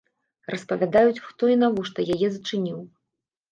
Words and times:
Распавядаюць, 0.53 1.23
хто 1.27 1.51
і 1.57 1.59
навошта 1.65 2.09
яе 2.17 2.27
зачыніў. 2.35 2.83